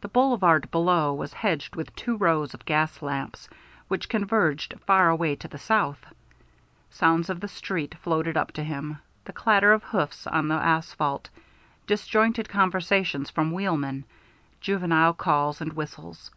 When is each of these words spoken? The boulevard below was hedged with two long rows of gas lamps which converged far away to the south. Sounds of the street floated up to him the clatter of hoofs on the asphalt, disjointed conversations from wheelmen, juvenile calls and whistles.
The 0.00 0.08
boulevard 0.08 0.70
below 0.70 1.12
was 1.12 1.34
hedged 1.34 1.76
with 1.76 1.94
two 1.94 2.12
long 2.12 2.20
rows 2.20 2.54
of 2.54 2.64
gas 2.64 3.02
lamps 3.02 3.50
which 3.86 4.08
converged 4.08 4.72
far 4.86 5.10
away 5.10 5.36
to 5.36 5.46
the 5.46 5.58
south. 5.58 6.02
Sounds 6.88 7.28
of 7.28 7.38
the 7.40 7.48
street 7.48 7.94
floated 8.00 8.34
up 8.38 8.52
to 8.52 8.64
him 8.64 9.00
the 9.26 9.32
clatter 9.34 9.74
of 9.74 9.82
hoofs 9.82 10.26
on 10.26 10.48
the 10.48 10.54
asphalt, 10.54 11.28
disjointed 11.86 12.48
conversations 12.48 13.28
from 13.28 13.52
wheelmen, 13.52 14.06
juvenile 14.62 15.12
calls 15.12 15.60
and 15.60 15.74
whistles. 15.74 16.30